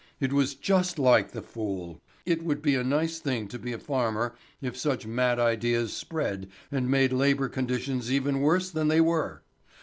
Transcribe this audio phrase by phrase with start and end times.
[0.19, 2.01] It was just like the fool!
[2.25, 6.49] It would be a nice thing to be a farmer if such mad ideas spread
[6.71, 9.43] and made labour conditions even worse than they were!